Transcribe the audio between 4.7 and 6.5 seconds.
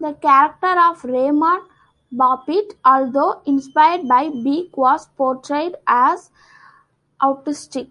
was portrayed as